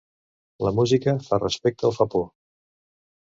La 0.67 0.71
música 0.77 1.13
fa 1.27 1.39
respecte 1.43 1.87
o 1.89 1.91
fa 1.99 2.07
por. 2.15 2.25